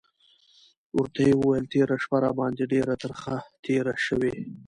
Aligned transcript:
ورته 0.97 1.19
یې 1.27 1.33
وویل: 1.37 1.65
تېره 1.73 1.95
شپه 2.03 2.17
راباندې 2.23 2.65
ډېره 2.73 2.93
ترخه 3.03 3.35
تېره 3.65 3.95
شوې. 4.05 4.33